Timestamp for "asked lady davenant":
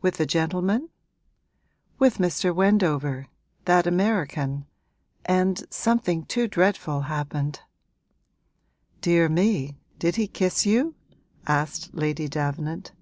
11.46-12.92